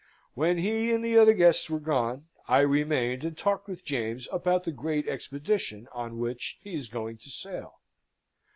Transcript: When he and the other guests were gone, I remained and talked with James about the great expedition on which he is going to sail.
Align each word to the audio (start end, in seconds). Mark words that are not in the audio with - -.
When 0.33 0.57
he 0.57 0.91
and 0.91 1.05
the 1.05 1.15
other 1.15 1.35
guests 1.35 1.69
were 1.69 1.79
gone, 1.79 2.25
I 2.47 2.61
remained 2.61 3.23
and 3.23 3.37
talked 3.37 3.67
with 3.67 3.85
James 3.85 4.27
about 4.31 4.63
the 4.63 4.71
great 4.71 5.07
expedition 5.07 5.87
on 5.91 6.17
which 6.17 6.57
he 6.63 6.73
is 6.75 6.89
going 6.89 7.17
to 7.19 7.29
sail. 7.29 7.81